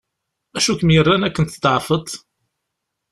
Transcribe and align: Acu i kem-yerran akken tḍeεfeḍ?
Acu 0.57 0.71
i 0.73 0.77
kem-yerran 0.79 1.25
akken 1.27 1.45
tḍeεfeḍ? 1.45 2.07